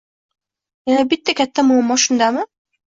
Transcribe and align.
Yana 0.91 1.05
bir 1.13 1.21
katta 1.43 1.67
muammo 1.69 2.03
shundami? 2.07 2.49